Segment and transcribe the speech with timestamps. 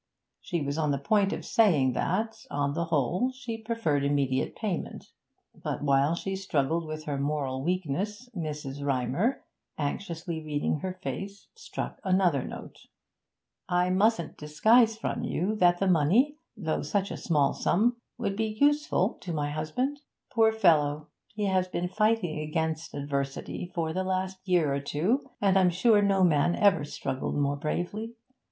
[0.41, 5.11] She was on the point of saying that, on the whole, she preferred immediate payment;
[5.61, 8.83] but while she struggled with her moral weakness Mrs.
[8.83, 9.43] Rymer,
[9.77, 12.87] anxiously reading her face, struck another note.
[13.69, 18.57] 'I mustn't disguise from you that the money, though such a small sum, would be
[18.59, 20.01] useful to my husband.
[20.31, 21.09] Poor fellow!
[21.27, 26.01] he has been fighting against adversity for the last year or two, and I'm sure
[26.01, 28.15] no man ever struggled more bravely.